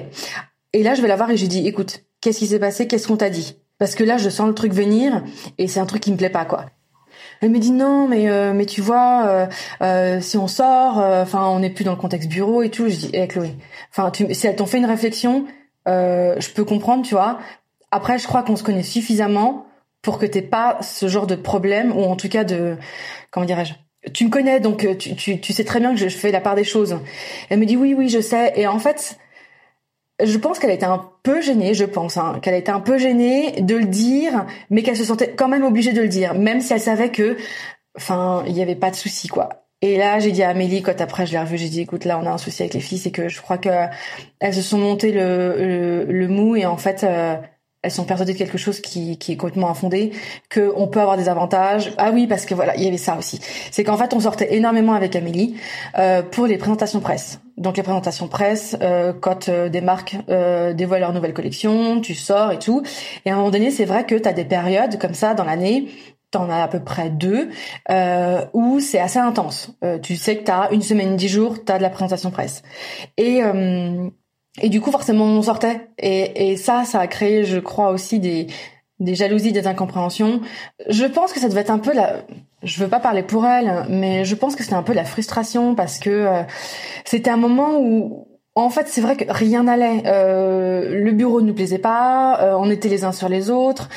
Et 0.74 0.82
là, 0.82 0.94
je 0.94 1.00
vais 1.00 1.08
la 1.08 1.16
voir 1.16 1.30
et 1.30 1.38
je 1.38 1.46
dis, 1.46 1.66
écoute, 1.66 2.04
qu'est-ce 2.20 2.40
qui 2.40 2.46
s'est 2.46 2.58
passé? 2.58 2.86
Qu'est-ce 2.86 3.08
qu'on 3.08 3.16
t'a 3.16 3.30
dit? 3.30 3.56
Parce 3.78 3.94
que 3.94 4.04
là, 4.04 4.18
je 4.18 4.28
sens 4.28 4.46
le 4.46 4.54
truc 4.54 4.74
venir 4.74 5.24
et 5.56 5.66
c'est 5.66 5.80
un 5.80 5.86
truc 5.86 6.02
qui 6.02 6.12
me 6.12 6.18
plaît 6.18 6.28
pas, 6.28 6.44
quoi. 6.44 6.66
Elle 7.40 7.50
me 7.50 7.58
dit 7.58 7.72
non, 7.72 8.06
mais 8.06 8.28
euh, 8.28 8.52
mais 8.54 8.66
tu 8.66 8.80
vois, 8.80 9.26
euh, 9.26 9.46
euh, 9.82 10.20
si 10.20 10.36
on 10.36 10.46
sort, 10.46 10.98
enfin, 10.98 11.46
on 11.48 11.60
n'est 11.60 11.70
plus 11.70 11.84
dans 11.84 11.92
le 11.92 11.98
contexte 11.98 12.28
bureau 12.28 12.62
et 12.62 12.70
tout. 12.70 12.88
Je 12.88 12.96
dis, 12.96 13.10
hé 13.12 13.26
Chloé, 13.28 13.54
enfin, 13.90 14.12
si 14.32 14.46
elles 14.46 14.56
t'ont 14.56 14.66
fait 14.66 14.78
une 14.78 14.86
réflexion, 14.86 15.46
je 15.86 16.52
peux 16.54 16.64
comprendre, 16.64 17.02
tu 17.04 17.14
vois. 17.14 17.38
Après, 17.90 18.18
je 18.18 18.26
crois 18.26 18.42
qu'on 18.42 18.56
se 18.56 18.62
connaît 18.62 18.82
suffisamment 18.82 19.63
pour 20.04 20.18
que 20.18 20.26
t'aies 20.26 20.42
pas 20.42 20.78
ce 20.82 21.08
genre 21.08 21.26
de 21.26 21.34
problème 21.34 21.90
ou 21.96 22.04
en 22.04 22.14
tout 22.14 22.28
cas 22.28 22.44
de, 22.44 22.76
comment 23.32 23.46
dirais-je, 23.46 23.74
tu 24.12 24.26
me 24.26 24.30
connais 24.30 24.60
donc 24.60 24.86
tu, 24.98 25.16
tu, 25.16 25.40
tu 25.40 25.52
sais 25.52 25.64
très 25.64 25.80
bien 25.80 25.90
que 25.92 25.98
je 25.98 26.08
fais 26.08 26.30
la 26.30 26.40
part 26.40 26.54
des 26.54 26.62
choses. 26.62 26.98
Elle 27.50 27.58
me 27.58 27.66
dit 27.66 27.76
oui 27.76 27.94
oui 27.94 28.08
je 28.08 28.20
sais 28.20 28.52
et 28.54 28.68
en 28.68 28.78
fait 28.78 29.18
je 30.22 30.38
pense 30.38 30.58
qu'elle 30.58 30.70
a 30.70 30.74
été 30.74 30.86
un 30.86 31.10
peu 31.22 31.40
gênée, 31.40 31.74
je 31.74 31.84
pense, 31.84 32.16
hein, 32.16 32.38
qu'elle 32.40 32.54
a 32.54 32.58
été 32.58 32.70
un 32.70 32.80
peu 32.80 32.98
gênée 32.98 33.60
de 33.60 33.74
le 33.74 33.86
dire, 33.86 34.46
mais 34.70 34.82
qu'elle 34.82 34.96
se 34.96 35.04
sentait 35.04 35.32
quand 35.32 35.48
même 35.48 35.64
obligée 35.64 35.92
de 35.92 36.02
le 36.02 36.08
dire, 36.08 36.34
même 36.34 36.60
si 36.60 36.72
elle 36.72 36.80
savait 36.80 37.10
que, 37.10 37.36
enfin, 37.96 38.44
il 38.46 38.52
y 38.52 38.62
avait 38.62 38.76
pas 38.76 38.90
de 38.90 38.96
souci, 38.96 39.26
quoi. 39.26 39.64
Et 39.82 39.98
là, 39.98 40.18
j'ai 40.18 40.30
dit 40.32 40.42
à 40.42 40.50
Amélie, 40.50 40.82
quand 40.82 41.00
après 41.00 41.26
je 41.26 41.32
l'ai 41.32 41.38
revue, 41.40 41.58
j'ai 41.58 41.68
dit, 41.68 41.80
écoute, 41.80 42.04
là, 42.04 42.18
on 42.22 42.26
a 42.26 42.30
un 42.30 42.38
souci 42.38 42.62
avec 42.62 42.74
les 42.74 42.80
filles, 42.80 42.98
c'est 42.98 43.10
que 43.10 43.28
je 43.28 43.42
crois 43.42 43.58
que 43.58 43.68
elles 44.40 44.54
se 44.54 44.62
sont 44.62 44.78
montées 44.78 45.12
le, 45.12 46.06
le, 46.08 46.28
mou 46.28 46.56
et 46.56 46.64
en 46.64 46.76
fait, 46.76 47.04
euh, 47.04 47.36
elles 47.84 47.90
sont 47.90 48.04
persuadées 48.04 48.32
de 48.32 48.38
quelque 48.38 48.56
chose 48.56 48.80
qui, 48.80 49.12
est 49.12 49.36
complètement 49.36 49.68
infondé, 49.68 50.12
que 50.48 50.72
on 50.74 50.88
peut 50.88 51.00
avoir 51.00 51.18
des 51.18 51.28
avantages. 51.28 51.92
Ah 51.98 52.10
oui, 52.12 52.26
parce 52.26 52.46
que 52.46 52.54
voilà, 52.54 52.74
il 52.76 52.82
y 52.82 52.88
avait 52.88 52.96
ça 52.96 53.16
aussi. 53.18 53.40
C'est 53.70 53.84
qu'en 53.84 53.98
fait, 53.98 54.14
on 54.14 54.20
sortait 54.20 54.54
énormément 54.54 54.94
avec 54.94 55.14
Amélie 55.14 55.56
euh, 55.98 56.22
pour 56.22 56.46
les 56.46 56.56
présentations 56.56 57.00
presse. 57.00 57.40
Donc 57.58 57.76
les 57.76 57.82
présentations 57.82 58.26
presse, 58.26 58.76
euh, 58.80 59.12
quand 59.12 59.48
euh, 59.48 59.68
des 59.68 59.82
marques 59.82 60.16
dévoilent 60.74 61.00
leur 61.00 61.12
nouvelle 61.12 61.34
collection, 61.34 62.00
tu 62.00 62.14
sors 62.14 62.52
et 62.52 62.58
tout. 62.58 62.82
Et 63.26 63.30
à 63.30 63.34
un 63.34 63.36
moment 63.36 63.50
donné, 63.50 63.70
c'est 63.70 63.84
vrai 63.84 64.06
que 64.06 64.14
tu 64.14 64.28
as 64.28 64.32
des 64.32 64.44
périodes 64.44 64.98
comme 64.98 65.14
ça 65.14 65.34
dans 65.34 65.44
l'année 65.44 65.88
t'en 66.30 66.50
as 66.50 66.64
à 66.64 66.66
peu 66.66 66.80
près 66.80 67.10
deux, 67.10 67.48
où 68.54 68.80
c'est 68.80 68.98
assez 68.98 69.20
intense. 69.20 69.70
Tu 70.02 70.16
sais 70.16 70.36
que 70.36 70.42
t'as 70.42 70.72
une 70.72 70.82
semaine, 70.82 71.14
dix 71.14 71.28
jours, 71.28 71.64
t'as 71.64 71.78
de 71.78 71.82
la 71.82 71.90
présentation 71.90 72.32
presse. 72.32 72.64
Et 73.16 73.40
et 74.62 74.68
du 74.68 74.80
coup, 74.80 74.90
forcément, 74.90 75.24
on 75.24 75.42
sortait. 75.42 75.88
Et, 75.98 76.50
et 76.50 76.56
ça, 76.56 76.84
ça 76.84 77.00
a 77.00 77.06
créé, 77.06 77.44
je 77.44 77.58
crois, 77.58 77.90
aussi 77.90 78.18
des, 78.20 78.46
des 79.00 79.14
jalousies, 79.14 79.52
des 79.52 79.66
incompréhensions. 79.66 80.40
Je 80.88 81.04
pense 81.04 81.32
que 81.32 81.40
ça 81.40 81.48
devait 81.48 81.62
être 81.62 81.70
un 81.70 81.78
peu 81.78 81.92
la... 81.92 82.24
Je 82.62 82.82
veux 82.82 82.88
pas 82.88 83.00
parler 83.00 83.22
pour 83.22 83.44
elle, 83.44 83.84
mais 83.90 84.24
je 84.24 84.34
pense 84.34 84.56
que 84.56 84.62
c'était 84.62 84.74
un 84.74 84.82
peu 84.82 84.94
la 84.94 85.04
frustration 85.04 85.74
parce 85.74 85.98
que 85.98 86.10
euh, 86.10 86.42
c'était 87.04 87.30
un 87.30 87.36
moment 87.36 87.78
où, 87.78 88.26
en 88.54 88.70
fait, 88.70 88.86
c'est 88.88 89.02
vrai 89.02 89.16
que 89.16 89.24
rien 89.28 89.64
n'allait. 89.64 90.04
Euh, 90.06 91.02
le 91.02 91.12
bureau 91.12 91.42
ne 91.42 91.48
nous 91.48 91.54
plaisait 91.54 91.78
pas, 91.78 92.38
euh, 92.40 92.54
on 92.58 92.70
était 92.70 92.88
les 92.88 93.04
uns 93.04 93.12
sur 93.12 93.28
les 93.28 93.50
autres. 93.50 93.90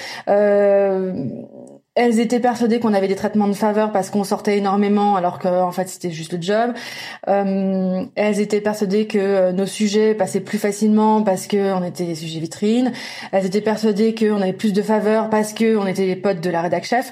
Elles 1.98 2.20
étaient 2.20 2.40
persuadées 2.40 2.80
qu'on 2.80 2.94
avait 2.94 3.08
des 3.08 3.16
traitements 3.16 3.48
de 3.48 3.54
faveur 3.54 3.92
parce 3.92 4.10
qu'on 4.10 4.24
sortait 4.24 4.58
énormément 4.58 5.16
alors 5.16 5.40
que 5.40 5.48
en 5.48 5.72
fait 5.72 5.90
c'était 5.90 6.12
juste 6.12 6.34
le 6.34 6.42
job. 6.42 6.74
Euh, 7.28 8.06
elles 8.16 8.40
étaient 8.40 8.62
persuadées 8.62 9.08
que 9.08 9.18
euh, 9.18 9.52
nos 9.52 9.66
sujets 9.66 10.14
passaient 10.14 10.40
plus 10.40 10.58
facilement 10.58 11.24
parce 11.24 11.48
que 11.48 11.74
on 11.74 11.84
était 11.84 12.06
des 12.06 12.16
sujets 12.16 12.40
vitrines. 12.40 12.92
Elles 13.32 13.46
étaient 13.46 13.62
persuadées 13.62 14.16
qu'on 14.16 14.42
avait 14.42 14.54
plus 14.54 14.74
de 14.74 14.82
faveur 14.82 15.30
parce 15.30 15.54
que 15.54 15.76
on 15.76 15.88
était 15.88 16.06
les 16.06 16.16
potes 16.16 16.40
de 16.40 16.50
la 16.50 16.62
rédac 16.62 16.86
chef. 16.86 17.12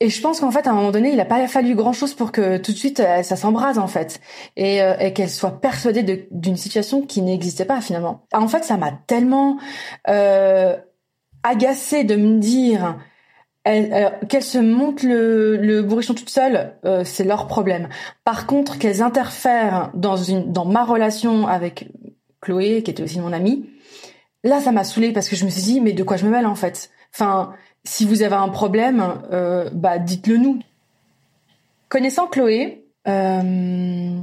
Et 0.00 0.10
je 0.10 0.20
pense 0.20 0.40
qu'en 0.40 0.50
fait, 0.50 0.66
à 0.66 0.70
un 0.70 0.74
moment 0.74 0.90
donné, 0.90 1.10
il 1.10 1.16
n'a 1.16 1.24
pas 1.24 1.46
fallu 1.46 1.74
grand-chose 1.74 2.14
pour 2.14 2.32
que 2.32 2.58
tout 2.58 2.72
de 2.72 2.76
suite 2.76 3.00
euh, 3.00 3.22
ça 3.22 3.36
s'embrase 3.36 3.78
en 3.78 3.86
fait, 3.86 4.20
et, 4.56 4.82
euh, 4.82 4.94
et 4.98 5.12
qu'elle 5.12 5.30
soit 5.30 5.60
persuadée 5.60 6.28
d'une 6.30 6.56
situation 6.56 7.02
qui 7.02 7.22
n'existait 7.22 7.64
pas 7.64 7.80
finalement. 7.80 8.26
En 8.32 8.48
fait, 8.48 8.64
ça 8.64 8.76
m'a 8.76 8.90
tellement 9.06 9.58
euh, 10.08 10.76
agacée 11.44 12.02
de 12.04 12.16
me 12.16 12.38
dire 12.38 12.98
qu'elles 13.64 14.42
se 14.42 14.58
montent 14.58 15.02
le, 15.02 15.56
le 15.56 15.82
bourrichon 15.82 16.14
toute 16.14 16.28
seule, 16.28 16.74
euh, 16.84 17.02
c'est 17.04 17.24
leur 17.24 17.46
problème. 17.46 17.88
Par 18.24 18.46
contre, 18.46 18.78
qu'elles 18.78 19.00
interfèrent 19.02 19.90
dans 19.94 20.16
une 20.16 20.52
dans 20.52 20.66
ma 20.66 20.84
relation 20.84 21.46
avec 21.46 21.88
Chloé, 22.40 22.82
qui 22.82 22.90
était 22.90 23.02
aussi 23.02 23.20
mon 23.20 23.32
amie, 23.32 23.70
là, 24.42 24.60
ça 24.60 24.70
m'a 24.70 24.84
saoulée 24.84 25.12
parce 25.12 25.28
que 25.28 25.36
je 25.36 25.46
me 25.46 25.50
suis 25.50 25.62
dit, 25.62 25.80
mais 25.80 25.92
de 25.92 26.02
quoi 26.02 26.18
je 26.18 26.26
me 26.26 26.30
mêle 26.30 26.46
en 26.46 26.54
fait? 26.54 26.90
Enfin, 27.14 27.54
si 27.84 28.04
vous 28.04 28.22
avez 28.22 28.36
un 28.36 28.50
problème, 28.50 29.02
euh, 29.32 29.70
bah 29.72 29.98
dites-le 29.98 30.36
nous. 30.36 30.58
Connaissant 31.88 32.26
Chloé, 32.26 32.84
euh, 33.08 34.20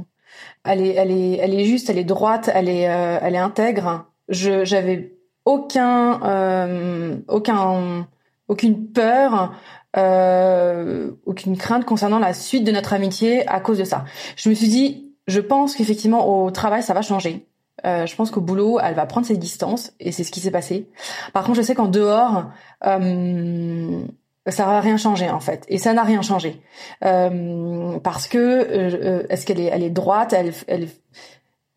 elle 0.64 0.80
est, 0.80 0.94
elle 0.94 1.10
est, 1.10 1.36
elle 1.38 1.54
est 1.54 1.64
juste, 1.64 1.90
elle 1.90 1.98
est 1.98 2.04
droite, 2.04 2.48
elle 2.54 2.68
est, 2.68 2.88
euh, 2.88 3.18
elle 3.20 3.34
est 3.34 3.38
intègre. 3.38 4.06
Je, 4.28 4.64
j'avais 4.64 5.16
aucun, 5.44 6.22
euh, 6.22 7.16
aucun 7.26 8.06
aucune 8.52 8.88
peur, 8.88 9.54
euh, 9.96 11.10
aucune 11.26 11.56
crainte 11.56 11.84
concernant 11.84 12.18
la 12.18 12.34
suite 12.34 12.64
de 12.64 12.72
notre 12.72 12.92
amitié 12.92 13.48
à 13.48 13.60
cause 13.60 13.78
de 13.78 13.84
ça. 13.84 14.04
Je 14.36 14.48
me 14.48 14.54
suis 14.54 14.68
dit, 14.68 15.12
je 15.26 15.40
pense 15.40 15.74
qu'effectivement 15.74 16.44
au 16.44 16.50
travail 16.50 16.82
ça 16.82 16.94
va 16.94 17.02
changer. 17.02 17.46
Euh, 17.86 18.06
je 18.06 18.14
pense 18.14 18.30
qu'au 18.30 18.42
boulot, 18.42 18.78
elle 18.80 18.94
va 18.94 19.06
prendre 19.06 19.26
ses 19.26 19.38
distances 19.38 19.92
et 19.98 20.12
c'est 20.12 20.22
ce 20.22 20.30
qui 20.30 20.40
s'est 20.40 20.50
passé. 20.50 20.86
Par 21.32 21.44
contre, 21.44 21.56
je 21.56 21.62
sais 21.62 21.74
qu'en 21.74 21.88
dehors, 21.88 22.44
euh, 22.86 24.02
ça 24.46 24.66
va 24.66 24.80
rien 24.80 24.98
changer 24.98 25.30
en 25.30 25.40
fait, 25.40 25.64
et 25.68 25.78
ça 25.78 25.94
n'a 25.94 26.02
rien 26.02 26.20
changé 26.20 26.60
euh, 27.04 27.98
parce 28.00 28.28
que 28.28 28.38
euh, 28.38 29.26
est-ce 29.30 29.46
qu'elle 29.46 29.60
est, 29.60 29.70
elle 29.72 29.82
est 29.82 29.90
droite, 29.90 30.32
elle, 30.32 30.52
elle, 30.66 30.88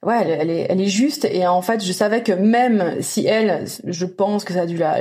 ouais, 0.04 0.18
elle, 0.22 0.30
elle, 0.42 0.50
est, 0.50 0.68
elle 0.70 0.82
est 0.82 0.88
juste 0.88 1.26
et 1.26 1.48
en 1.48 1.62
fait, 1.62 1.84
je 1.84 1.94
savais 1.94 2.22
que 2.22 2.34
même 2.34 3.02
si 3.02 3.26
elle, 3.26 3.66
je 3.86 4.06
pense 4.06 4.44
que 4.44 4.54
ça 4.54 4.62
a 4.64 4.66
dû 4.66 4.78
la, 4.78 4.98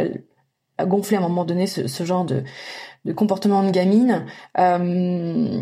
a 0.78 0.86
gonflé 0.86 1.16
à 1.16 1.20
un 1.20 1.22
moment 1.22 1.44
donné 1.44 1.66
ce, 1.66 2.04
genre 2.04 2.24
de, 2.24 2.42
de, 3.04 3.12
comportement 3.12 3.62
de 3.62 3.70
gamine. 3.70 4.26
Euh, 4.58 5.60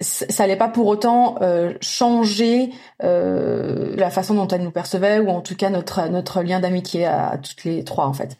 ça 0.00 0.42
n'allait 0.42 0.56
pas 0.56 0.68
pour 0.68 0.86
autant 0.86 1.36
euh, 1.40 1.74
changer 1.80 2.70
euh, 3.02 3.94
la 3.96 4.10
façon 4.10 4.34
dont 4.34 4.48
elle 4.48 4.62
nous 4.62 4.70
percevait 4.70 5.18
ou 5.18 5.28
en 5.28 5.40
tout 5.40 5.56
cas 5.56 5.70
notre 5.70 6.08
notre 6.08 6.42
lien 6.42 6.60
d'amitié 6.60 7.06
à, 7.06 7.38
toutes 7.38 7.64
les 7.64 7.84
trois 7.84 8.06
en 8.06 8.12
fait. 8.12 8.36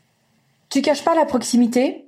Tu 0.69 0.83
caches 0.83 1.05
pas 1.05 1.15
la 1.15 1.25
proximité. 1.25 2.07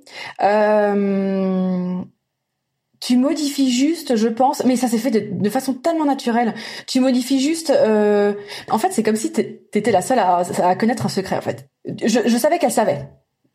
Tu 2.99 3.15
modifies 3.15 3.71
juste, 3.71 4.15
je 4.15 4.27
pense, 4.27 4.65
mais 4.65 4.75
ça 4.75 4.87
s'est 4.87 4.97
fait 4.97 5.11
de, 5.11 5.49
façon 5.51 5.75
tellement 5.75 6.05
naturelle. 6.05 6.55
Tu 6.87 6.99
modifies 6.99 7.39
juste. 7.39 7.71
En 7.71 8.77
fait, 8.79 8.91
c'est 8.91 9.03
comme 9.03 9.15
si 9.15 9.31
t'étais 9.31 9.91
la 9.91 10.01
seule 10.01 10.19
à, 10.19 10.75
connaître 10.75 11.05
un 11.05 11.09
secret. 11.09 11.37
En 11.37 11.41
fait, 11.41 11.69
je 11.85 12.37
savais 12.37 12.57
qu'elle 12.57 12.71
savait 12.71 13.07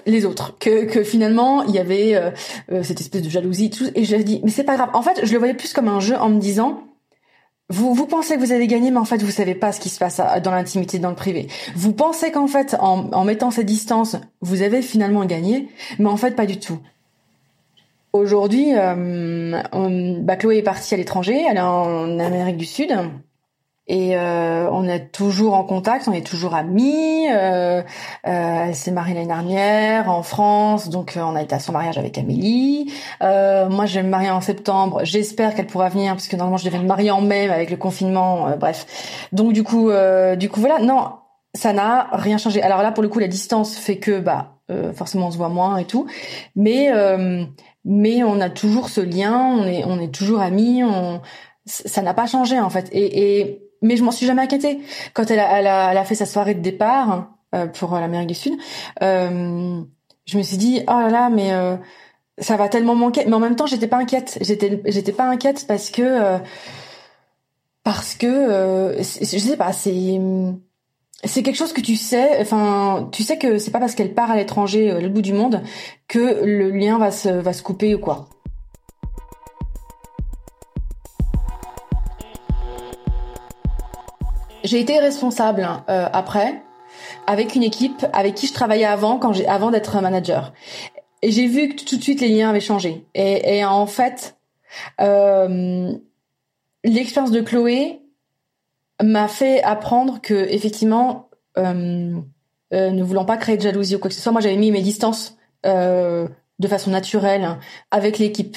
les 0.07 0.25
autres 0.25 0.59
que, 0.59 0.85
que 0.85 1.05
finalement 1.05 1.63
il 1.63 1.75
y 1.75 1.79
avait 1.79 2.15
euh, 2.15 2.31
euh, 2.71 2.83
cette 2.83 3.01
espèce 3.01 3.23
de 3.23 3.31
jalousie 3.31 3.67
et 3.67 3.71
tout 3.71 3.87
et 3.95 4.05
je 4.05 4.17
dis 4.17 4.41
mais 4.43 4.51
c'est 4.51 4.65
pas 4.65 4.77
grave 4.77 4.91
en 4.95 5.03
fait 5.03 5.25
je 5.25 5.33
le 5.33 5.39
voyais 5.39 5.55
plus 5.55 5.73
comme 5.73 5.89
un 5.89 6.01
jeu 6.01 6.17
en 6.17 6.29
me 6.29 6.41
disant 6.41 6.85
vous, 7.69 7.95
vous 7.95 8.07
pensez 8.07 8.35
que 8.35 8.41
vous 8.41 8.53
avez 8.53 8.67
gagné, 8.67 8.91
mais 8.91 8.99
en 8.99 9.07
fait, 9.07 9.23
vous 9.23 9.31
savez 9.31 9.55
pas 9.55 9.73
ce 9.73 9.81
qui 9.81 9.89
se 9.89 9.99
passe 9.99 10.21
dans 10.43 10.51
l'intimité, 10.51 10.99
dans 10.99 11.09
le 11.09 11.15
privé. 11.15 11.47
Vous 11.75 11.95
pensez 11.95 12.31
qu'en 12.31 12.47
fait, 12.47 12.77
en, 12.79 13.11
en 13.13 13.25
mettant 13.25 13.51
cette 13.51 13.65
distance, 13.65 14.17
vous 14.43 14.61
avez 14.61 14.83
finalement 14.83 15.25
gagné, 15.25 15.69
mais 15.99 16.11
en 16.11 16.19
fait, 16.19 16.37
pas 16.37 16.45
du 16.45 16.59
tout. 16.59 16.79
Aujourd'hui, 18.13 18.75
euh, 18.77 19.63
bah, 20.21 20.37
Chloé 20.37 20.59
est 20.59 20.63
partie 20.63 20.93
à 20.93 20.99
l'étranger, 20.99 21.47
elle 21.49 21.57
est 21.57 21.61
en 21.61 22.19
Amérique 22.19 22.59
du 22.59 22.67
Sud. 22.67 22.95
Et 23.89 24.17
euh, 24.17 24.71
on 24.71 24.87
est 24.89 25.11
toujours 25.11 25.55
en 25.55 25.65
contact, 25.65 26.07
on 26.07 26.13
est 26.13 26.25
toujours 26.25 26.55
amis. 26.55 27.27
Euh, 27.31 27.83
euh, 27.83 28.65
elle 28.67 28.75
s'est 28.77 28.93
mariée 28.93 29.15
l'année 29.15 29.27
dernière 29.27 30.09
en 30.09 30.23
France, 30.23 30.89
donc 30.89 31.17
euh, 31.17 31.21
on 31.23 31.35
a 31.35 31.43
été 31.43 31.55
à 31.57 31.59
son 31.59 31.73
mariage 31.73 31.99
avec 31.99 32.17
Amélie. 32.17 32.93
Euh, 33.23 33.69
moi, 33.69 33.87
je 33.87 33.97
vais 33.97 34.05
me 34.05 34.09
marier 34.09 34.31
en 34.31 34.41
septembre. 34.41 35.01
J'espère 35.03 35.55
qu'elle 35.55 35.67
pourra 35.67 35.89
venir, 35.89 36.13
parce 36.13 36.29
que 36.29 36.37
normalement, 36.37 36.59
je 36.59 36.65
devais 36.65 36.79
me 36.79 36.87
marier 36.87 37.11
en 37.11 37.21
mai 37.21 37.51
avec 37.51 37.71
le 37.71 37.77
confinement. 37.77 38.49
Euh, 38.49 38.57
bref, 38.57 39.27
donc 39.33 39.53
du 39.53 39.65
coup, 39.65 39.91
du 40.37 40.49
coup, 40.49 40.61
voilà. 40.61 40.79
Non, 40.79 41.11
ça 41.55 41.73
n'a 41.73 42.09
rien 42.13 42.39
changé. 42.39 42.63
Alors 42.63 42.83
là, 42.83 42.93
pour 42.93 43.03
le 43.03 43.09
coup, 43.09 43.19
la 43.19 43.29
distance 43.29 43.77
fait 43.77 43.99
que, 43.99 44.21
bah, 44.21 44.59
forcément, 44.95 45.27
on 45.27 45.31
se 45.33 45.37
voit 45.37 45.49
moins 45.49 45.77
et 45.77 45.85
tout. 45.87 46.07
Mais 46.55 46.91
mais 47.85 48.23
on 48.23 48.41
a 48.41 48.49
toujours 48.49 48.89
ce 48.89 49.01
lien. 49.01 49.57
On 49.59 49.67
est 49.67 49.85
on 49.85 49.99
est 49.99 50.15
toujours 50.15 50.41
amis. 50.41 50.85
On 50.85 51.21
ça 51.65 52.03
n'a 52.03 52.15
pas 52.15 52.27
changé 52.27 52.59
en 52.59 52.71
fait. 52.71 52.89
Et, 52.93 53.41
et 53.41 53.62
mais 53.83 53.97
je 53.97 54.05
m'en 54.05 54.11
suis 54.11 54.27
jamais 54.27 54.43
inquiétée. 54.43 54.81
Quand 55.15 55.31
elle 55.31 55.41
a, 55.41 55.59
elle 55.59 55.67
a, 55.67 55.91
elle 55.93 55.99
a 55.99 56.05
fait 56.05 56.15
sa 56.15 56.27
soirée 56.27 56.55
de 56.55 56.61
départ 56.61 57.31
euh, 57.55 57.67
pour 57.67 57.93
l'Amérique 57.95 58.29
du 58.29 58.35
Sud, 58.35 58.55
euh, 59.03 59.83
je 60.25 60.39
me 60.39 60.43
suis 60.43 60.57
dit 60.57 60.81
oh 60.89 60.93
là 60.93 61.09
là, 61.11 61.31
mais 61.31 61.53
euh, 61.53 61.77
ça 62.39 62.57
va 62.57 62.69
tellement 62.69 62.95
manquer. 62.95 63.25
Mais 63.27 63.35
en 63.35 63.41
même 63.41 63.57
temps, 63.57 63.67
j'étais 63.67 63.89
pas 63.89 63.99
inquiète. 63.99 64.39
J'étais, 64.41 64.83
j'étais 64.87 65.13
pas 65.13 65.29
inquiète 65.29 65.67
parce 65.67 65.91
que 65.91 66.03
euh, 66.03 66.39
parce 67.85 68.15
que 68.15 68.27
euh, 68.27 68.99
je 68.99 69.39
sais 69.39 69.57
pas, 69.57 69.73
c'est 69.73 70.21
c'est 71.25 71.43
quelque 71.43 71.57
chose 71.57 71.73
que 71.73 71.81
tu 71.81 71.97
sais. 71.97 72.41
Enfin, 72.41 73.09
tu 73.13 73.23
sais 73.23 73.39
que 73.39 73.59
c'est 73.59 73.71
pas 73.71 73.81
parce 73.81 73.95
qu'elle 73.95 74.15
part 74.15 74.31
à 74.31 74.37
l'étranger, 74.37 74.93
l'autre 74.93 75.15
bout 75.15 75.23
du 75.23 75.33
monde, 75.33 75.63
que 76.09 76.45
le 76.45 76.71
lien 76.71 76.99
va 76.99 77.11
se 77.11 77.29
va 77.29 77.53
se 77.53 77.63
couper 77.63 77.95
ou 77.95 77.99
quoi. 77.99 78.29
J'ai 84.65 84.81
été 84.81 84.99
responsable 84.99 85.69
euh, 85.89 86.09
après 86.13 86.63
avec 87.27 87.55
une 87.55 87.63
équipe 87.63 88.07
avec 88.13 88.35
qui 88.35 88.47
je 88.47 88.53
travaillais 88.53 88.85
avant 88.85 89.19
quand 89.19 89.33
j'ai 89.33 89.47
avant 89.47 89.71
d'être 89.71 90.01
manager. 90.01 90.53
Et 91.23 91.31
j'ai 91.31 91.47
vu 91.47 91.69
que 91.71 91.85
tout 91.85 91.97
de 91.97 92.03
suite 92.03 92.21
les 92.21 92.29
liens 92.29 92.51
avaient 92.51 92.61
changé. 92.61 93.07
Et, 93.15 93.59
et 93.59 93.65
en 93.65 93.87
fait, 93.87 94.37
euh, 95.01 95.93
l'expérience 96.85 97.31
de 97.31 97.41
Chloé 97.41 98.01
m'a 99.03 99.29
fait 99.29 99.63
apprendre 99.63 100.21
que 100.21 100.35
effectivement, 100.35 101.29
euh, 101.59 102.21
euh, 102.73 102.91
ne 102.91 103.03
voulant 103.03 103.25
pas 103.25 103.37
créer 103.37 103.57
de 103.57 103.63
jalousie 103.63 103.97
ou 103.97 103.99
quoi 103.99 104.09
que 104.09 104.15
ce 104.15 104.23
soit, 104.23 104.33
moi 104.33 104.41
j'avais 104.41 104.57
mis 104.57 104.71
mes 104.71 104.83
distances 104.83 105.37
euh, 105.67 106.27
de 106.59 106.69
façon 106.69 106.91
naturelle 106.91 107.59
avec 107.91 108.19
l'équipe 108.19 108.57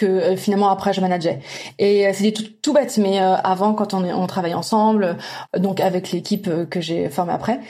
que 0.00 0.06
euh, 0.06 0.36
finalement 0.36 0.70
après 0.70 0.92
je 0.92 1.00
manageais. 1.00 1.40
Et 1.78 2.06
euh, 2.06 2.12
c'était 2.14 2.32
tout, 2.32 2.44
tout, 2.62 2.72
bête, 2.72 2.96
mais 2.98 3.20
euh, 3.20 3.34
avant 3.36 3.74
quand 3.74 3.92
on, 3.92 4.02
on 4.04 4.26
travaillait 4.26 4.54
ensemble, 4.54 5.18
donc 5.56 5.80
avec 5.80 6.10
l'équipe 6.10 6.48
que 6.70 6.80
j'ai 6.80 7.10
formée 7.10 7.32
après, 7.32 7.60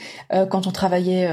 quand 0.51 0.67
on 0.67 0.71
travaillait, 0.71 1.29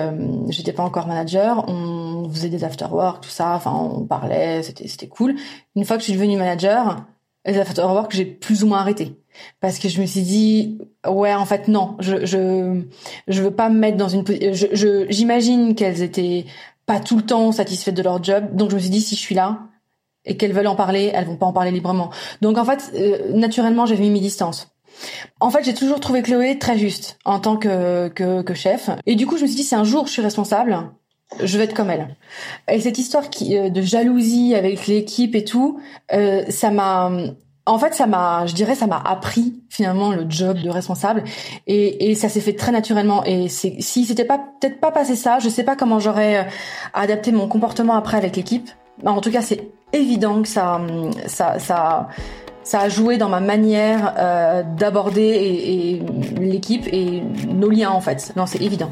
j'étais 0.49 0.73
pas 0.73 0.83
encore 0.83 1.07
manager, 1.07 1.65
on 1.67 2.29
faisait 2.29 2.49
des 2.49 2.63
after 2.63 2.87
work, 2.91 3.21
tout 3.21 3.29
ça, 3.29 3.53
enfin 3.53 3.71
on 3.71 4.05
parlait, 4.05 4.63
c'était 4.63 4.87
c'était 4.87 5.07
cool. 5.07 5.35
Une 5.75 5.85
fois 5.85 5.97
que 5.97 6.01
je 6.01 6.05
suis 6.05 6.13
devenue 6.13 6.37
manager, 6.37 7.05
les 7.45 7.59
after 7.59 7.83
work 7.83 8.13
j'ai 8.13 8.25
plus 8.25 8.63
ou 8.63 8.67
moins 8.67 8.79
arrêté 8.79 9.15
parce 9.59 9.77
que 9.79 9.89
je 9.89 10.01
me 10.01 10.05
suis 10.05 10.23
dit 10.23 10.79
ouais 11.07 11.33
en 11.33 11.45
fait 11.45 11.67
non, 11.67 11.95
je 11.99 12.25
je 12.25 12.81
je 13.27 13.41
veux 13.41 13.51
pas 13.51 13.69
me 13.69 13.77
mettre 13.77 13.97
dans 13.97 14.09
une 14.09 14.25
je 14.25 15.05
j'imagine 15.09 15.75
qu'elles 15.75 16.01
étaient 16.01 16.45
pas 16.85 16.99
tout 16.99 17.17
le 17.17 17.23
temps 17.23 17.51
satisfaites 17.51 17.95
de 17.95 18.01
leur 18.01 18.23
job, 18.23 18.55
donc 18.55 18.71
je 18.71 18.75
me 18.75 18.79
suis 18.79 18.89
dit 18.89 19.01
si 19.01 19.15
je 19.15 19.21
suis 19.21 19.35
là 19.35 19.59
et 20.27 20.37
qu'elles 20.37 20.53
veulent 20.53 20.67
en 20.67 20.75
parler, 20.75 21.11
elles 21.13 21.25
vont 21.25 21.37
pas 21.37 21.47
en 21.47 21.53
parler 21.53 21.71
librement. 21.71 22.11
Donc 22.41 22.57
en 22.57 22.65
fait, 22.65 22.91
euh, 22.95 23.33
naturellement, 23.33 23.85
j'ai 23.85 23.97
mis 23.97 24.09
mes 24.09 24.19
distances. 24.19 24.69
En 25.39 25.49
fait, 25.49 25.63
j'ai 25.63 25.73
toujours 25.73 25.99
trouvé 25.99 26.21
Chloé 26.21 26.57
très 26.57 26.77
juste 26.77 27.17
en 27.25 27.39
tant 27.39 27.57
que, 27.57 28.07
que, 28.09 28.41
que 28.41 28.53
chef. 28.53 28.89
Et 29.05 29.15
du 29.15 29.27
coup, 29.27 29.37
je 29.37 29.43
me 29.43 29.47
suis 29.47 29.57
dit, 29.57 29.63
si 29.63 29.75
un 29.75 29.83
jour 29.83 30.07
je 30.07 30.11
suis 30.11 30.21
responsable, 30.21 30.91
je 31.43 31.57
vais 31.57 31.65
être 31.65 31.73
comme 31.73 31.89
elle. 31.89 32.15
Et 32.71 32.79
cette 32.79 32.97
histoire 32.97 33.29
qui, 33.29 33.57
euh, 33.57 33.69
de 33.69 33.81
jalousie 33.81 34.55
avec 34.55 34.87
l'équipe 34.87 35.35
et 35.35 35.43
tout, 35.43 35.79
euh, 36.13 36.43
ça 36.49 36.71
m'a, 36.71 37.11
en 37.65 37.77
fait, 37.77 37.93
ça 37.93 38.07
m'a, 38.07 38.45
je 38.45 38.53
dirais, 38.53 38.75
ça 38.75 38.87
m'a 38.87 39.01
appris 39.05 39.61
finalement 39.69 40.11
le 40.11 40.25
job 40.29 40.57
de 40.59 40.69
responsable, 40.69 41.23
et, 41.67 42.09
et 42.09 42.15
ça 42.15 42.29
s'est 42.29 42.39
fait 42.39 42.53
très 42.53 42.71
naturellement. 42.71 43.23
Et 43.25 43.49
si 43.49 44.05
c'était 44.05 44.25
pas 44.25 44.39
peut-être 44.59 44.79
pas 44.79 44.91
passé 44.91 45.15
ça, 45.15 45.39
je 45.39 45.49
sais 45.49 45.63
pas 45.63 45.75
comment 45.75 45.99
j'aurais 45.99 46.37
euh, 46.37 46.43
adapté 46.93 47.31
mon 47.31 47.47
comportement 47.47 47.95
après 47.95 48.17
avec 48.17 48.35
l'équipe. 48.35 48.69
En 49.05 49.21
tout 49.21 49.31
cas, 49.31 49.41
c'est 49.41 49.69
évident 49.93 50.41
que 50.41 50.47
ça, 50.47 50.79
a 52.73 52.89
joué 52.89 53.17
dans 53.17 53.29
ma 53.29 53.39
manière 53.39 54.13
euh, 54.17 54.63
d'aborder 54.63 56.01
l'équipe 56.39 56.87
et 56.91 57.21
nos 57.47 57.69
liens 57.69 57.91
en 57.91 58.01
fait. 58.01 58.33
Non, 58.35 58.45
c'est 58.45 58.61
évident. 58.61 58.91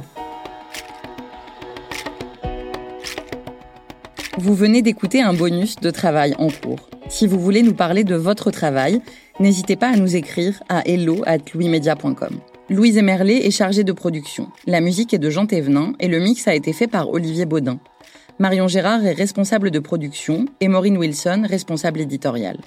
Vous 4.38 4.54
venez 4.54 4.82
d'écouter 4.82 5.22
un 5.22 5.34
bonus 5.34 5.78
de 5.78 5.90
travail 5.90 6.36
en 6.38 6.50
cours. 6.50 6.90
Si 7.08 7.26
vous 7.26 7.40
voulez 7.40 7.64
nous 7.64 7.74
parler 7.74 8.04
de 8.04 8.16
votre 8.16 8.52
travail, 8.52 9.02
n'hésitez 9.40 9.76
pas 9.76 9.88
à 9.90 9.96
nous 9.96 10.16
écrire 10.16 10.62
à 10.70 10.82
hello@louismedia.com. 10.86 12.40
Louise 12.70 12.98
Emerlet 12.98 13.46
est 13.46 13.52
chargée 13.52 13.84
de 13.84 13.92
production. 13.92 14.50
La 14.68 14.82
musique 14.82 15.14
est 15.14 15.20
de 15.20 15.30
Jean 15.30 15.46
Thévenin 15.46 15.94
et 16.00 16.08
le 16.08 16.20
mix 16.20 16.48
a 16.48 16.56
été 16.56 16.74
fait 16.74 16.88
par 16.88 17.10
Olivier 17.10 17.46
Baudin. 17.46 17.80
Marion 18.38 18.68
Gérard 18.68 19.06
est 19.06 19.14
responsable 19.14 19.72
de 19.72 19.80
production 19.80 20.46
et 20.60 20.68
Maureen 20.68 20.98
Wilson 20.98 21.46
responsable 21.48 22.02
éditoriale. 22.02 22.60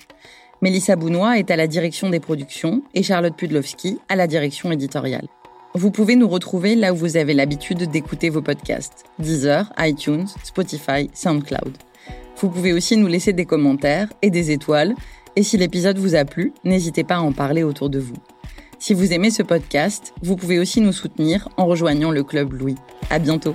Mélissa 0.62 0.96
Bounois 0.96 1.38
est 1.38 1.50
à 1.50 1.56
la 1.56 1.66
direction 1.66 2.08
des 2.08 2.20
productions 2.20 2.82
et 2.94 3.02
Charlotte 3.02 3.36
Pudlowski 3.36 3.98
à 4.08 4.16
la 4.16 4.26
direction 4.26 4.72
éditoriale. 4.72 5.28
Vous 5.74 5.90
pouvez 5.90 6.16
nous 6.16 6.26
retrouver 6.26 6.74
là 6.74 6.94
où 6.94 6.96
vous 6.96 7.18
avez 7.18 7.34
l'habitude 7.34 7.90
d'écouter 7.90 8.30
vos 8.30 8.40
podcasts 8.40 9.04
Deezer, 9.18 9.70
iTunes, 9.78 10.26
Spotify, 10.42 11.10
SoundCloud. 11.12 11.76
Vous 12.38 12.48
pouvez 12.48 12.72
aussi 12.72 12.96
nous 12.96 13.06
laisser 13.06 13.34
des 13.34 13.44
commentaires 13.44 14.08
et 14.22 14.30
des 14.30 14.50
étoiles. 14.50 14.94
Et 15.36 15.42
si 15.42 15.58
l'épisode 15.58 15.98
vous 15.98 16.14
a 16.14 16.24
plu, 16.24 16.54
n'hésitez 16.64 17.04
pas 17.04 17.16
à 17.16 17.20
en 17.20 17.32
parler 17.32 17.62
autour 17.62 17.90
de 17.90 17.98
vous. 17.98 18.16
Si 18.78 18.94
vous 18.94 19.12
aimez 19.12 19.30
ce 19.30 19.42
podcast, 19.42 20.14
vous 20.22 20.36
pouvez 20.36 20.58
aussi 20.58 20.80
nous 20.80 20.92
soutenir 20.92 21.50
en 21.58 21.66
rejoignant 21.66 22.10
le 22.10 22.24
Club 22.24 22.54
Louis. 22.54 22.76
À 23.10 23.18
bientôt! 23.18 23.54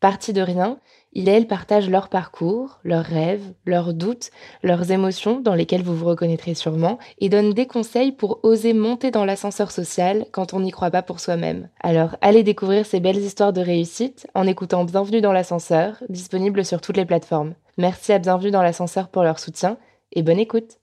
Parti 0.00 0.32
de 0.32 0.40
rien, 0.40 0.78
il 1.12 1.28
et 1.28 1.32
elle 1.32 1.48
partagent 1.48 1.90
leur 1.90 2.08
parcours, 2.08 2.78
leurs 2.84 3.04
rêves, 3.04 3.52
leurs 3.66 3.94
doutes, 3.94 4.30
leurs 4.62 4.92
émotions 4.92 5.40
dans 5.40 5.56
lesquelles 5.56 5.82
vous 5.82 5.96
vous 5.96 6.06
reconnaîtrez 6.06 6.54
sûrement, 6.54 7.00
et 7.18 7.28
donnent 7.28 7.52
des 7.52 7.66
conseils 7.66 8.12
pour 8.12 8.38
oser 8.44 8.74
monter 8.74 9.10
dans 9.10 9.24
l'ascenseur 9.24 9.72
social 9.72 10.26
quand 10.30 10.54
on 10.54 10.60
n'y 10.60 10.70
croit 10.70 10.92
pas 10.92 11.02
pour 11.02 11.18
soi-même. 11.18 11.68
Alors 11.80 12.16
allez 12.20 12.44
découvrir 12.44 12.86
ces 12.86 13.00
belles 13.00 13.18
histoires 13.18 13.52
de 13.52 13.60
réussite 13.60 14.28
en 14.34 14.46
écoutant 14.46 14.84
Bienvenue 14.84 15.20
dans 15.20 15.32
l'ascenseur, 15.32 15.96
disponible 16.08 16.64
sur 16.64 16.80
toutes 16.80 16.96
les 16.96 17.04
plateformes. 17.04 17.54
Merci 17.76 18.12
à 18.12 18.20
Bienvenue 18.20 18.52
dans 18.52 18.62
l'ascenseur 18.62 19.08
pour 19.08 19.24
leur 19.24 19.40
soutien, 19.40 19.78
et 20.12 20.22
bonne 20.22 20.38
écoute. 20.38 20.78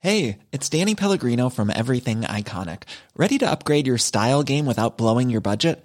Hey, 0.00 0.38
it's 0.50 0.70
Danny 0.70 0.94
Pellegrino 0.94 1.50
from 1.50 1.70
Everything 1.70 2.22
Iconic. 2.22 2.84
Ready 3.18 3.36
to 3.38 3.46
upgrade 3.46 3.86
your 3.86 3.98
style 3.98 4.42
game 4.42 4.66
without 4.66 4.96
blowing 4.96 5.28
your 5.28 5.42
budget? 5.42 5.84